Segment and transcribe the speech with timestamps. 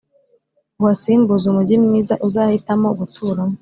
[0.81, 3.55] uhasimbuze umujyi mwiza uzahitamo guturamo!